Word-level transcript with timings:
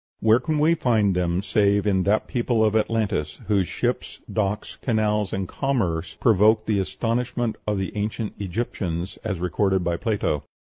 Where 0.19 0.39
can 0.39 0.57
we 0.57 0.73
find 0.73 1.15
them 1.15 1.43
save 1.43 1.85
in 1.85 2.01
that 2.05 2.25
people 2.25 2.65
of 2.65 2.75
Atlantis, 2.75 3.37
whose 3.47 3.67
ships, 3.67 4.19
docks, 4.33 4.79
canals, 4.81 5.31
and 5.31 5.47
commerce 5.47 6.17
provoked 6.19 6.65
the 6.65 6.79
astonishment 6.79 7.55
of 7.67 7.77
the 7.77 7.95
ancient 7.95 8.33
Egyptians, 8.39 9.19
as 9.23 9.37
recorded 9.39 9.83
by 9.83 9.97
Plato. 9.97 10.43